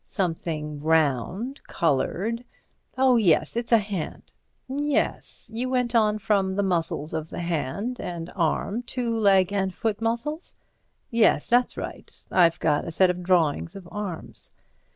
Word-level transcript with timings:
"Something 0.03 0.79
round—coloured—oh, 0.81 3.17
yes—it's 3.17 3.71
a 3.71 3.77
hand." 3.77 4.31
"Yes. 4.67 5.51
You 5.53 5.69
went 5.69 5.93
on 5.93 6.17
from 6.17 6.55
the 6.55 6.63
muscles 6.63 7.13
of 7.13 7.29
the 7.29 7.41
hand 7.41 7.99
and 7.99 8.31
arm 8.35 8.81
to 8.97 9.15
leg 9.15 9.53
and 9.53 9.71
foot 9.75 10.01
muscles?" 10.01 10.55
"Yes; 11.11 11.45
that's 11.45 11.77
right. 11.77 12.11
I've 12.31 12.59
got 12.59 12.87
a 12.87 12.91
set 12.91 13.11
of 13.11 13.21
drawings 13.21 13.75
of 13.75 13.87
arms." 13.91 14.55